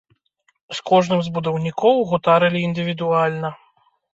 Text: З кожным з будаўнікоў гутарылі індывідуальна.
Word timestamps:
З 0.77 0.81
кожным 0.91 1.21
з 1.27 1.33
будаўнікоў 1.35 2.01
гутарылі 2.15 2.59
індывідуальна. 2.71 3.49